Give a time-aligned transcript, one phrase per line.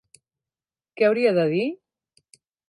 [1.01, 1.67] Què hauria de dir?